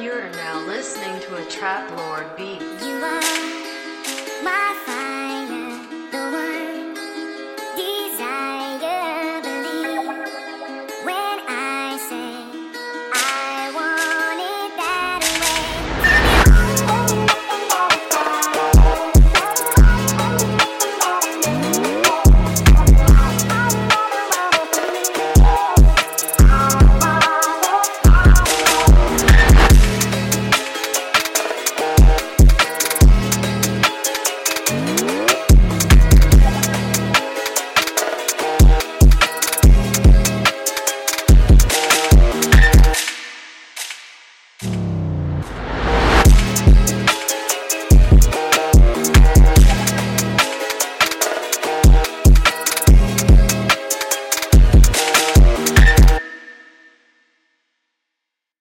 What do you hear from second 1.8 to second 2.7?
Lord beat.